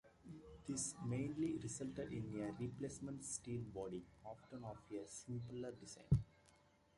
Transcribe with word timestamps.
This 0.67 0.95
mainly 1.05 1.59
resulted 1.61 2.11
in 2.11 2.33
a 2.41 2.53
replacement 2.59 3.23
steel 3.23 3.61
body, 3.71 4.03
often 4.25 4.63
of 4.63 4.77
a 4.91 5.07
simpler 5.07 5.73
design. 5.73 6.23